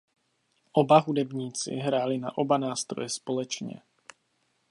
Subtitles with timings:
[0.71, 3.81] Oba hudebníci hráli na oba nástroje společně.